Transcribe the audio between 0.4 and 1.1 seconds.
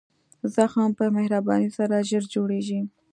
زخم په